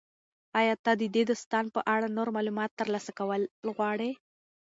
[0.59, 3.41] ایا ته د دې داستان په اړه نور معلومات ترلاسه کول
[3.75, 4.11] غواړې؟